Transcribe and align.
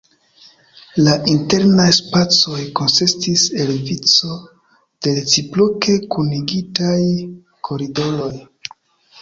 La 1.07 1.11
internaj 1.33 1.85
spacoj 1.97 2.61
konsistis 2.79 3.43
el 3.65 3.69
vico 3.91 4.33
de 5.09 5.15
reciproke 5.21 5.97
kunigitaj 6.17 6.99
koridoroj. 7.71 8.33